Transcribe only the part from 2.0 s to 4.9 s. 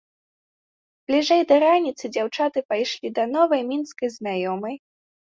дзяўчаты пайшлі да новай мінскай знаёмай.